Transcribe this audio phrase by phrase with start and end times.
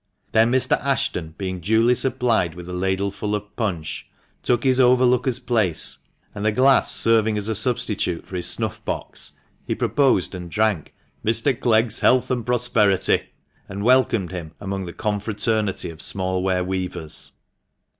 [0.31, 0.79] Then Mr.
[0.83, 4.07] Ashton, being duly supplied with a ladleful of punch,
[4.41, 5.99] took his overlooker's place,
[6.33, 7.33] and, the glass THE MANCHESTER MAN.
[7.35, 9.33] 265 serving as a substitute for his snuff box,
[9.67, 11.53] he proposed and drank" Mr.
[11.53, 13.29] Clegg's health and prosperity,"
[13.69, 17.33] and welcomed him among the confraternity of small ware weavers.